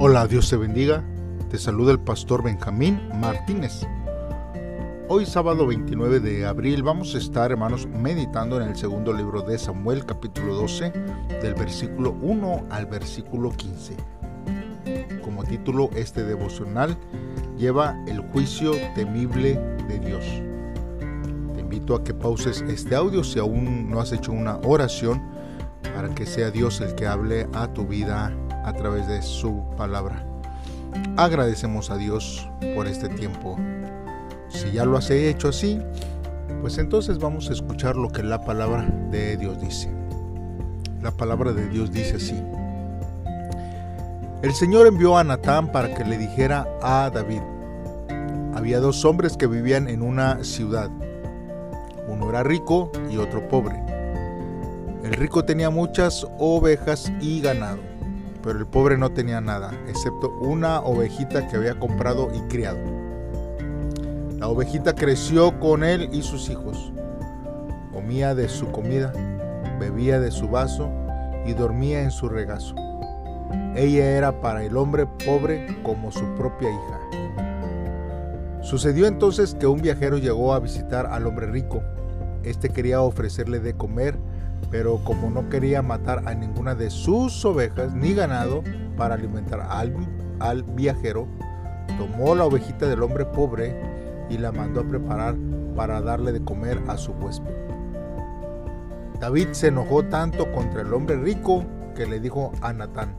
[0.00, 1.02] Hola, Dios te bendiga.
[1.50, 3.84] Te saluda el pastor Benjamín Martínez.
[5.08, 9.58] Hoy sábado 29 de abril vamos a estar, hermanos, meditando en el segundo libro de
[9.58, 10.92] Samuel, capítulo 12,
[11.42, 13.96] del versículo 1 al versículo 15.
[15.24, 16.96] Como título, este devocional
[17.56, 19.58] lleva el juicio temible
[19.88, 20.24] de Dios.
[21.54, 25.20] Te invito a que pauses este audio si aún no has hecho una oración
[25.82, 28.32] para que sea Dios el que hable a tu vida
[28.64, 30.24] a través de su palabra.
[31.16, 33.56] Agradecemos a Dios por este tiempo.
[34.48, 35.80] Si ya lo has hecho así,
[36.60, 39.90] pues entonces vamos a escuchar lo que la palabra de Dios dice.
[41.02, 42.42] La palabra de Dios dice así.
[44.42, 47.42] El Señor envió a Natán para que le dijera a David.
[48.54, 50.90] Había dos hombres que vivían en una ciudad.
[52.08, 53.82] Uno era rico y otro pobre.
[55.02, 57.97] El rico tenía muchas ovejas y ganado
[58.42, 62.78] pero el pobre no tenía nada, excepto una ovejita que había comprado y criado.
[64.38, 66.92] La ovejita creció con él y sus hijos.
[67.92, 69.12] Comía de su comida,
[69.80, 70.88] bebía de su vaso
[71.44, 72.74] y dormía en su regazo.
[73.74, 77.00] Ella era para el hombre pobre como su propia hija.
[78.62, 81.82] Sucedió entonces que un viajero llegó a visitar al hombre rico.
[82.44, 84.18] Este quería ofrecerle de comer
[84.70, 88.62] pero como no quería matar a ninguna de sus ovejas ni ganado
[88.96, 91.26] para alimentar al, viajero,
[91.98, 93.74] tomó la ovejita del hombre pobre
[94.28, 95.36] y la mandó a preparar
[95.74, 97.54] para darle de comer a su huésped.
[99.20, 101.64] David se enojó tanto contra el hombre rico
[101.96, 103.16] que le dijo a Natán,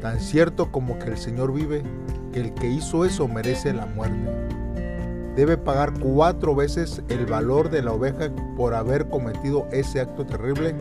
[0.00, 1.82] tan cierto como que el Señor vive,
[2.32, 4.65] que el que hizo eso merece la muerte
[5.36, 10.74] debe pagar cuatro veces el valor de la oveja por haber cometido ese acto terrible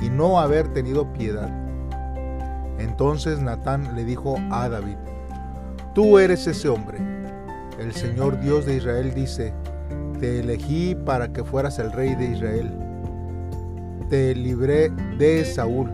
[0.00, 1.50] y no haber tenido piedad.
[2.78, 4.96] Entonces Natán le dijo a David,
[5.92, 6.98] Tú eres ese hombre.
[7.80, 9.52] El Señor Dios de Israel dice,
[10.20, 12.70] Te elegí para que fueras el rey de Israel.
[14.08, 15.90] Te libré de Saúl.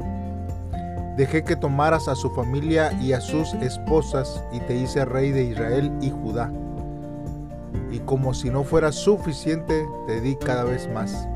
[1.17, 5.45] Dejé que tomaras a su familia y a sus esposas y te hice rey de
[5.45, 6.51] Israel y Judá
[7.93, 11.29] y como si no fuera suficiente, te di cada vez más.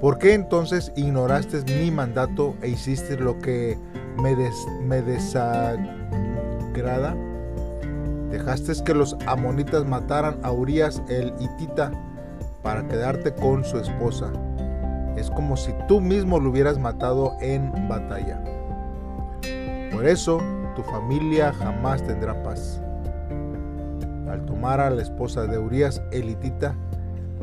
[0.00, 3.78] ¿Por qué entonces ignoraste mi mandato e hiciste lo que
[4.22, 4.36] me,
[5.02, 5.86] desagrada?
[8.30, 11.90] Dejaste que los amonitas mataran a Urias el hitita
[12.62, 14.30] para quedarte con su esposa.
[15.16, 18.44] Es como si tú mismo lo hubieras matado en batalla.
[19.90, 20.40] Por eso
[20.76, 22.82] tu familia jamás tendrá paz
[24.58, 26.74] al tomar a la esposa de Urias elitita,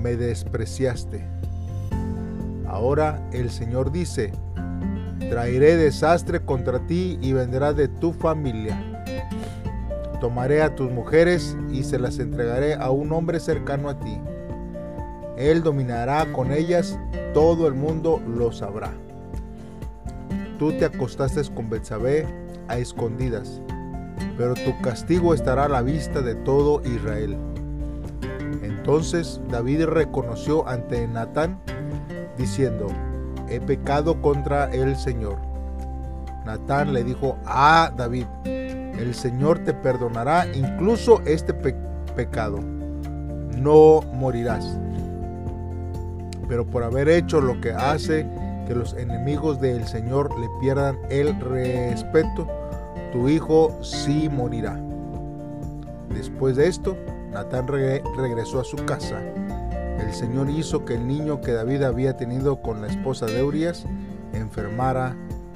[0.01, 1.25] me despreciaste.
[2.67, 4.33] Ahora el Señor dice,
[5.29, 8.77] traeré desastre contra ti y vendrá de tu familia.
[10.19, 14.19] Tomaré a tus mujeres y se las entregaré a un hombre cercano a ti.
[15.37, 16.99] Él dominará con ellas,
[17.33, 18.91] todo el mundo lo sabrá.
[20.59, 22.27] Tú te acostaste con Betsabé
[22.67, 23.61] a escondidas
[24.37, 27.37] pero tu castigo estará a la vista de todo Israel.
[28.61, 31.59] Entonces David reconoció ante Natán,
[32.37, 32.87] diciendo,
[33.49, 35.37] he pecado contra el Señor.
[36.45, 42.59] Natán le dijo a David, el Señor te perdonará incluso este pecado,
[43.57, 44.77] no morirás.
[46.47, 48.27] Pero por haber hecho lo que hace
[48.67, 52.47] que los enemigos del Señor le pierdan el respeto,
[53.11, 54.79] tu hijo sí morirá.
[56.09, 56.97] Después de esto,
[57.31, 59.21] Natán regresó a su casa.
[59.99, 63.85] El Señor hizo que el niño que David había tenido con la esposa de Urias
[64.33, 65.15] enfermara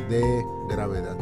[0.10, 0.24] de
[0.70, 1.16] gravedad.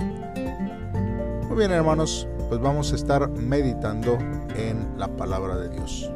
[1.48, 4.18] Muy bien hermanos, pues vamos a estar meditando
[4.56, 6.12] en la palabra de Dios.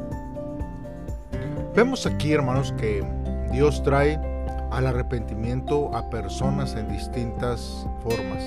[1.74, 3.04] Vemos aquí hermanos que
[3.50, 4.18] Dios trae
[4.70, 8.42] al arrepentimiento a personas en distintas formas.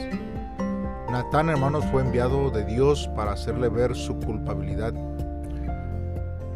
[1.15, 4.93] Natán, hermanos, fue enviado de Dios para hacerle ver su culpabilidad.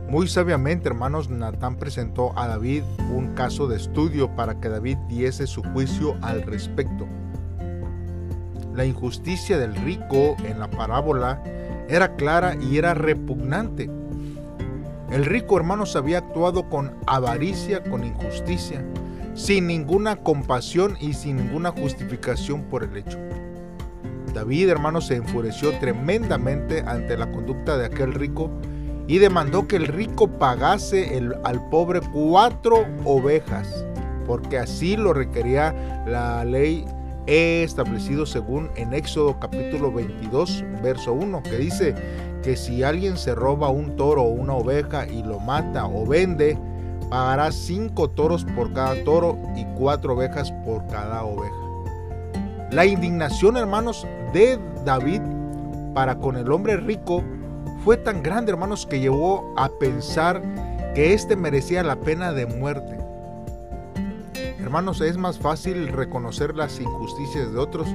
[0.10, 2.84] Muy sabiamente, hermanos, Natán presentó a David
[3.16, 7.08] un caso de estudio para que David diese su juicio al respecto.
[8.76, 11.42] La injusticia del rico en la parábola
[11.88, 13.90] era clara y era repugnante.
[15.10, 18.84] El rico, hermanos, había actuado con avaricia, con injusticia,
[19.36, 23.29] sin ninguna compasión y sin ninguna justificación por el hecho.
[24.34, 28.50] David, hermano, se enfureció tremendamente ante la conducta de aquel rico
[29.08, 33.86] y demandó que el rico pagase al pobre cuatro ovejas,
[34.28, 35.74] porque así lo requería
[36.08, 36.86] la ley
[37.26, 41.96] establecido según en Éxodo capítulo 22, verso 1, que dice
[42.44, 46.58] que si alguien se roba un toro o una oveja y lo mata o vende,
[47.10, 51.69] pagará cinco toros por cada toro y cuatro ovejas por cada oveja.
[52.72, 55.22] La indignación, hermanos, de David
[55.96, 57.24] para con el hombre rico
[57.84, 60.42] fue tan grande, hermanos, que llevó a pensar
[60.94, 62.98] que éste merecía la pena de muerte.
[64.60, 67.88] Hermanos, es más fácil reconocer las injusticias de otros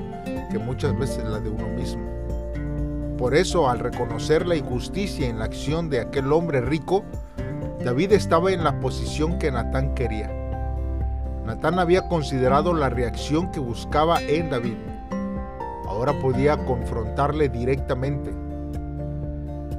[0.50, 2.02] que muchas veces las de uno mismo.
[3.16, 7.04] Por eso, al reconocer la injusticia en la acción de aquel hombre rico,
[7.84, 10.43] David estaba en la posición que Natán quería.
[11.44, 14.76] Natán había considerado la reacción que buscaba en David.
[15.86, 18.30] Ahora podía confrontarle directamente.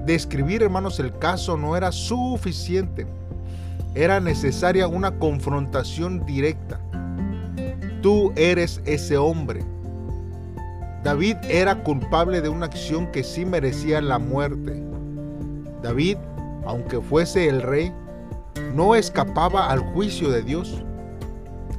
[0.05, 3.07] Describir, hermanos, el caso no era suficiente.
[3.95, 6.79] Era necesaria una confrontación directa.
[8.01, 9.63] Tú eres ese hombre.
[11.03, 14.83] David era culpable de una acción que sí merecía la muerte.
[15.81, 16.17] David,
[16.65, 17.91] aunque fuese el rey,
[18.73, 20.83] no escapaba al juicio de Dios.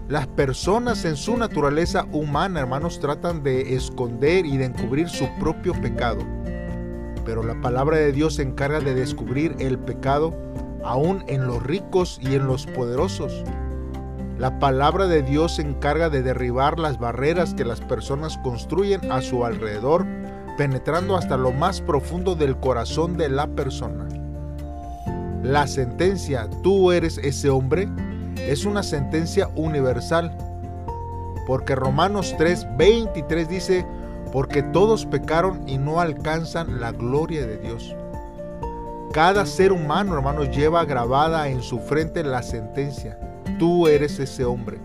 [0.08, 5.72] Las personas en su naturaleza humana, hermanos, tratan de esconder y de encubrir su propio
[5.72, 6.20] pecado.
[7.24, 10.32] Pero la palabra de Dios se encarga de descubrir el pecado
[10.84, 13.42] aún en los ricos y en los poderosos.
[14.38, 19.22] La palabra de Dios se encarga de derribar las barreras que las personas construyen a
[19.22, 20.06] su alrededor,
[20.56, 24.06] penetrando hasta lo más profundo del corazón de la persona.
[25.42, 27.88] La sentencia, tú eres ese hombre,
[28.38, 30.36] es una sentencia universal.
[31.46, 33.86] Porque Romanos 3, 23 dice,
[34.32, 37.94] porque todos pecaron y no alcanzan la gloria de Dios.
[39.12, 43.18] Cada ser humano, hermanos, lleva grabada en su frente la sentencia.
[43.58, 44.78] Tú eres ese hombre.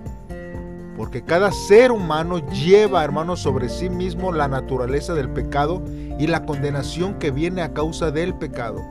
[0.96, 5.82] Porque cada ser humano lleva, hermanos, sobre sí mismo la naturaleza del pecado
[6.20, 8.82] y la condenación que viene a causa del pecado.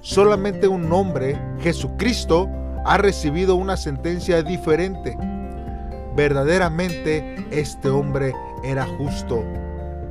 [0.00, 2.48] Solamente un hombre, Jesucristo,
[2.84, 5.16] ha recibido una sentencia diferente.
[6.14, 9.42] Verdaderamente este hombre era justo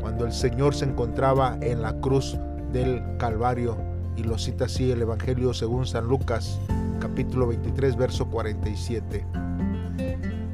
[0.02, 2.38] cuando el Señor se encontraba en la cruz
[2.72, 3.78] del Calvario.
[4.16, 6.60] Y lo cita así el Evangelio según San Lucas,
[7.00, 9.26] capítulo 23, verso 47.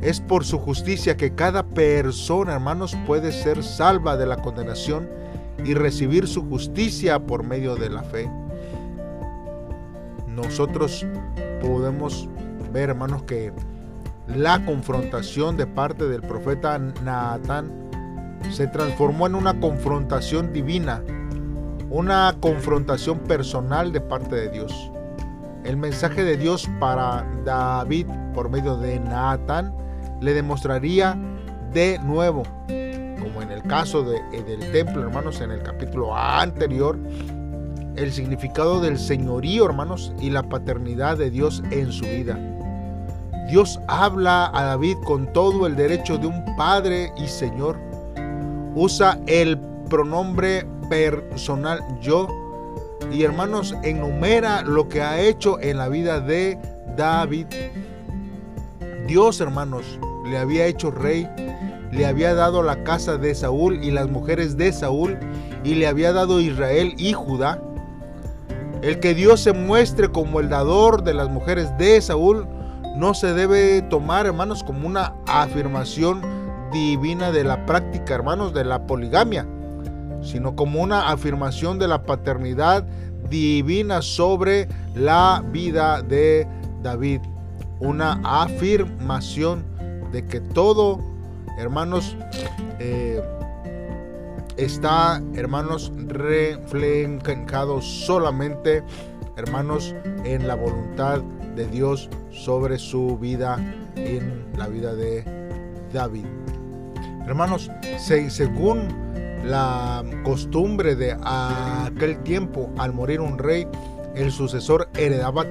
[0.01, 5.09] Es por su justicia que cada persona, hermanos, puede ser salva de la condenación
[5.65, 8.29] y recibir su justicia por medio de la fe
[10.43, 11.05] nosotros
[11.61, 12.29] podemos
[12.71, 13.51] ver, hermanos, que
[14.27, 17.71] la confrontación de parte del profeta Natán
[18.51, 21.03] se transformó en una confrontación divina,
[21.89, 24.91] una confrontación personal de parte de Dios.
[25.63, 29.75] El mensaje de Dios para David por medio de Natán
[30.21, 31.17] le demostraría
[31.73, 32.43] de nuevo,
[33.19, 36.97] como en el caso de, del templo, hermanos, en el capítulo anterior,
[37.95, 42.37] el significado del señorío, hermanos, y la paternidad de Dios en su vida.
[43.49, 47.79] Dios habla a David con todo el derecho de un padre y señor.
[48.75, 49.57] Usa el
[49.89, 52.27] pronombre personal yo
[53.11, 56.59] y hermanos enumera lo que ha hecho en la vida de
[56.95, 57.47] David.
[59.07, 59.99] Dios, hermanos,
[60.29, 61.27] le había hecho rey,
[61.91, 65.17] le había dado la casa de Saúl y las mujeres de Saúl
[65.63, 67.59] y le había dado Israel y Judá.
[68.81, 72.47] El que Dios se muestre como el dador de las mujeres de Saúl
[72.95, 76.21] no se debe tomar, hermanos, como una afirmación
[76.71, 79.45] divina de la práctica, hermanos, de la poligamia,
[80.21, 82.85] sino como una afirmación de la paternidad
[83.29, 86.47] divina sobre la vida de
[86.81, 87.21] David.
[87.79, 89.65] Una afirmación
[90.11, 90.99] de que todo,
[91.57, 92.15] hermanos,
[92.79, 93.21] eh,
[94.59, 98.83] está, hermanos, reflejado solamente,
[99.37, 101.21] hermanos, en la voluntad
[101.55, 103.57] de Dios sobre su vida,
[103.95, 105.23] en la vida de
[105.93, 106.25] David.
[107.25, 108.87] Hermanos, según
[109.45, 113.67] la costumbre de aquel tiempo, al morir un rey,
[114.15, 115.45] el sucesor heredaba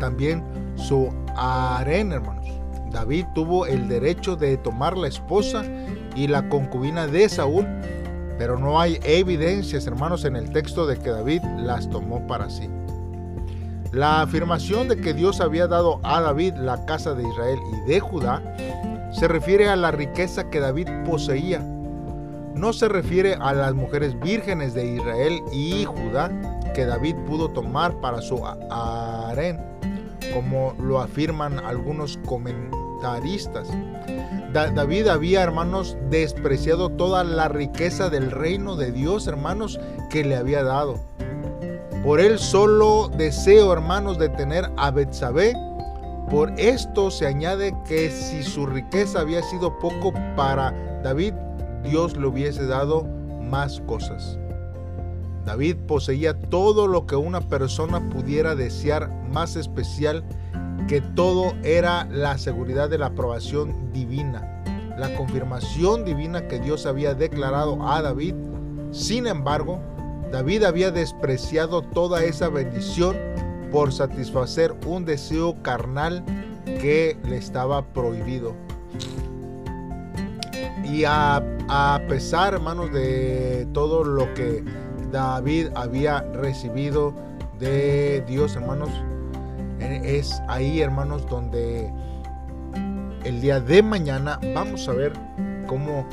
[0.00, 0.42] también
[0.74, 2.46] su harén, hermanos.
[2.90, 5.64] David tuvo el derecho de tomar la esposa
[6.14, 7.66] y la concubina de Saúl
[8.38, 12.68] pero no hay evidencias, hermanos, en el texto de que David las tomó para sí.
[13.92, 18.00] La afirmación de que Dios había dado a David la casa de Israel y de
[18.00, 18.42] Judá
[19.12, 21.60] se refiere a la riqueza que David poseía.
[22.54, 26.30] No se refiere a las mujeres vírgenes de Israel y Judá
[26.74, 29.60] que David pudo tomar para su harén,
[30.34, 32.85] como lo afirman algunos comentarios
[34.52, 39.78] David había, hermanos, despreciado toda la riqueza del reino de Dios, hermanos,
[40.10, 40.98] que le había dado.
[42.02, 45.54] Por él solo deseo, hermanos, de tener a Betsabé.
[46.30, 50.72] Por esto se añade que si su riqueza había sido poco para
[51.02, 51.34] David,
[51.84, 53.04] Dios le hubiese dado
[53.42, 54.38] más cosas.
[55.44, 60.24] David poseía todo lo que una persona pudiera desear más especial
[60.86, 64.62] que todo era la seguridad de la aprobación divina,
[64.98, 68.34] la confirmación divina que Dios había declarado a David.
[68.92, 69.80] Sin embargo,
[70.30, 73.16] David había despreciado toda esa bendición
[73.70, 76.24] por satisfacer un deseo carnal
[76.64, 78.54] que le estaba prohibido.
[80.84, 81.42] Y a,
[82.08, 84.62] pesar, hermanos, de todo lo que
[85.10, 87.12] David había recibido
[87.58, 88.90] de Dios, hermanos,
[89.80, 91.92] es ahí, hermanos, donde
[93.24, 95.12] el día de mañana vamos a ver
[95.66, 96.06] cómo,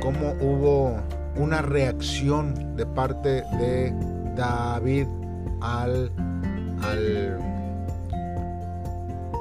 [0.00, 0.96] cómo hubo
[1.36, 3.92] una reacción de parte de
[4.34, 5.06] David
[5.60, 6.10] al,
[6.82, 7.38] al,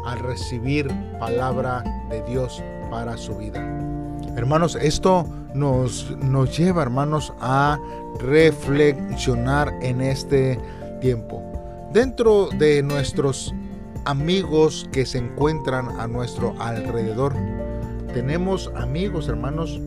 [0.06, 0.88] al recibir
[1.20, 3.60] palabra de Dios para su vida.
[4.36, 7.80] Hermanos, esto nos, nos lleva, hermanos, a
[8.20, 10.60] reflexionar en este
[11.02, 11.51] tiempo.
[11.94, 13.54] Dentro de nuestros
[14.06, 17.36] amigos que se encuentran a nuestro alrededor,
[18.14, 19.78] tenemos amigos, hermanos,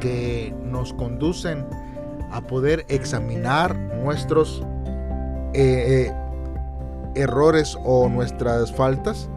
[0.00, 1.66] que nos conducen
[2.30, 4.62] a poder examinar nuestros
[5.52, 6.12] eh, eh,
[7.14, 9.28] errores o nuestras faltas.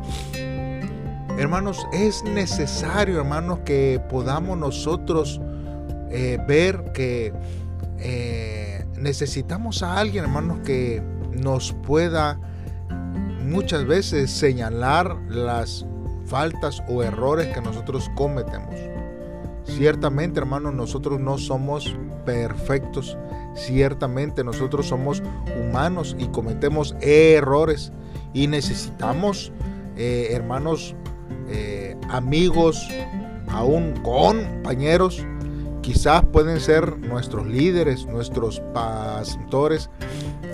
[1.37, 5.41] Hermanos, es necesario, hermanos, que podamos nosotros
[6.09, 7.33] eh, ver que
[8.97, 12.39] necesitamos a alguien, hermanos, que nos pueda
[13.43, 15.85] muchas veces señalar las
[16.25, 18.75] faltas o errores que nosotros cometemos.
[19.63, 23.17] Ciertamente, hermanos, nosotros no somos perfectos.
[23.55, 25.21] Ciertamente nosotros somos
[25.59, 27.91] humanos y cometemos errores.
[28.33, 29.51] Y necesitamos,
[29.97, 30.95] eh, hermanos,
[31.49, 32.87] eh, amigos,
[33.47, 35.25] aún compañeros,
[35.81, 39.89] quizás pueden ser nuestros líderes, nuestros pastores,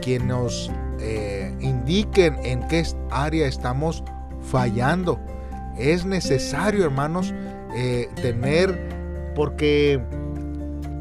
[0.06, 4.04] quienes nos eh, indiquen en qué área estamos
[4.40, 5.20] fallando.
[5.78, 7.34] Es necesario, hermanos,
[7.76, 10.00] eh, tener, porque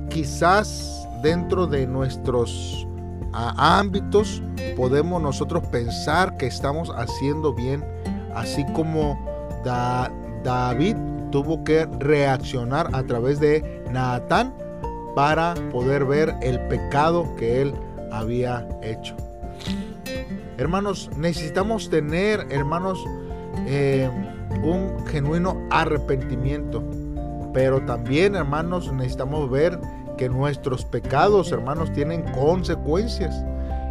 [0.08, 2.88] quizás dentro de nuestros
[3.34, 4.42] ámbitos
[4.76, 7.84] podemos nosotros pensar que estamos haciendo bien,
[8.34, 9.18] así como
[9.64, 10.96] David
[11.30, 14.54] tuvo que reaccionar a través de Natán
[15.14, 17.74] para poder ver el pecado que él
[18.18, 19.16] había hecho.
[20.56, 23.04] Hermanos, necesitamos tener, hermanos,
[23.66, 24.08] eh,
[24.62, 26.82] un genuino arrepentimiento.
[27.52, 29.78] Pero también, hermanos, necesitamos ver
[30.16, 33.34] que nuestros pecados, hermanos, tienen consecuencias.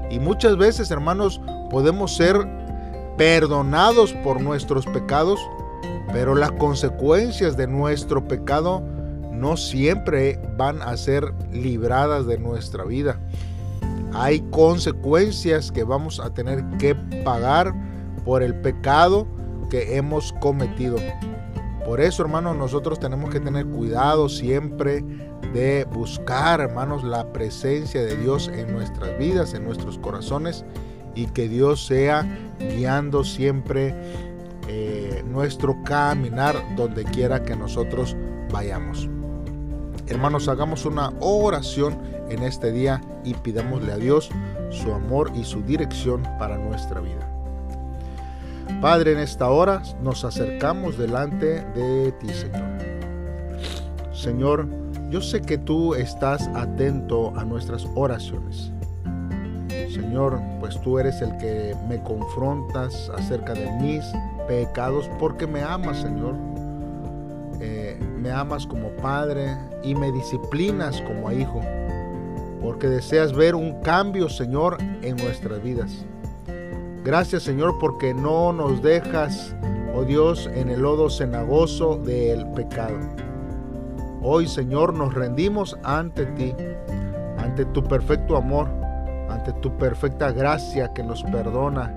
[0.10, 2.36] Y muchas veces, hermanos, podemos ser
[3.18, 5.40] perdonados por nuestros pecados,
[6.12, 8.84] pero las consecuencias de nuestro pecado
[9.32, 13.18] no siempre van a ser libradas de nuestra vida
[14.14, 17.74] hay consecuencias que vamos a tener que pagar
[18.24, 19.28] por el pecado
[19.70, 20.98] que hemos cometido.
[21.86, 25.04] Por eso, hermanos, nosotros tenemos que tener cuidado siempre
[25.54, 30.64] de buscar, hermanos, la presencia de Dios en nuestras vidas, en nuestros corazones,
[31.16, 32.26] y que Dios sea
[32.60, 33.94] guiando siempre
[34.68, 38.16] eh, nuestro caminar donde quiera que nosotros
[38.52, 39.10] vayamos.
[40.14, 41.98] Hermanos, hagamos una oración
[42.30, 44.30] en este día y pidámosle a Dios
[44.70, 47.28] su amor y su dirección para nuestra vida.
[48.80, 52.78] Padre, en esta hora nos acercamos delante de ti, Señor.
[54.14, 54.68] Señor,
[55.10, 58.72] yo sé que tú estás atento a nuestras oraciones.
[59.70, 64.06] Señor, pues tú eres el que me confrontas acerca de mis
[64.48, 66.53] pecados porque me amas, Señor
[68.22, 71.62] me amas como padre y me disciplinas como hijo,
[72.62, 76.06] porque deseas ver un cambio, Señor, en nuestras vidas.
[77.04, 79.54] Gracias, Señor, porque no nos dejas,
[79.94, 82.98] oh Dios, en el lodo cenagoso del pecado.
[84.22, 86.56] Hoy, Señor, nos rendimos ante ti,
[87.38, 88.70] ante tu perfecto amor,
[89.30, 91.94] ante tu perfecta gracia que nos perdona.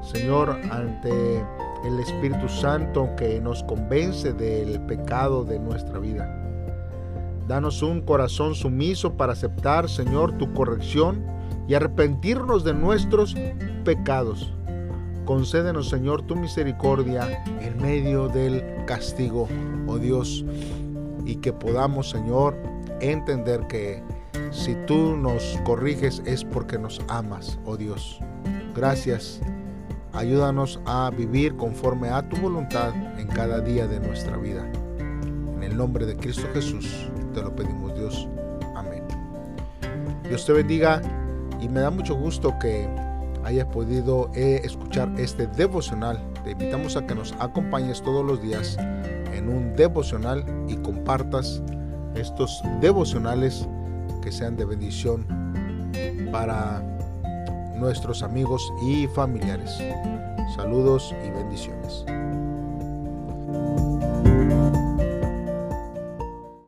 [0.00, 1.44] Señor, ante
[1.84, 6.40] el Espíritu Santo que nos convence del pecado de nuestra vida.
[7.46, 11.24] Danos un corazón sumiso para aceptar, Señor, tu corrección
[11.68, 13.36] y arrepentirnos de nuestros
[13.84, 14.52] pecados.
[15.26, 19.48] Concédenos, Señor, tu misericordia en medio del castigo,
[19.86, 20.44] oh Dios,
[21.24, 22.56] y que podamos, Señor,
[23.00, 24.02] entender que
[24.50, 28.20] si tú nos corriges es porque nos amas, oh Dios.
[28.74, 29.40] Gracias.
[30.14, 34.64] Ayúdanos a vivir conforme a tu voluntad en cada día de nuestra vida.
[35.56, 38.28] En el nombre de Cristo Jesús te lo pedimos, Dios.
[38.76, 39.02] Amén.
[40.28, 41.02] Dios te bendiga
[41.60, 42.88] y me da mucho gusto que
[43.42, 46.24] hayas podido eh, escuchar este devocional.
[46.44, 48.76] Te invitamos a que nos acompañes todos los días
[49.32, 51.60] en un devocional y compartas
[52.14, 53.68] estos devocionales
[54.22, 55.26] que sean de bendición
[56.30, 56.93] para
[57.74, 59.78] nuestros amigos y familiares.
[60.56, 62.04] Saludos y bendiciones.